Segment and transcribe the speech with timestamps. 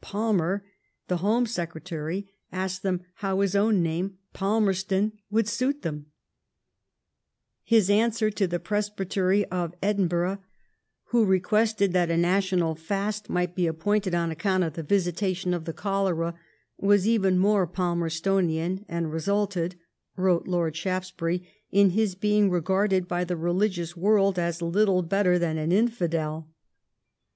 [0.00, 0.64] Palmer,
[1.06, 6.06] the Home Secretary asked them how his own name, *^ Palmerstown," would suit them.
[7.62, 10.38] His answer to the Presbytery of Edinburgh,
[11.10, 15.54] who requested that a national fast might be appointed on account of the visi tation
[15.54, 16.34] of the cholera,
[16.76, 19.76] was even more Palmerstonian, and resulted,
[20.16, 25.58] wrote Lord Shaftesbury, in his being regarded by the religious world as little better than
[25.58, 26.52] an infidel, 10 * 148 LIFE OF VISCOUNT PALMEBSTON.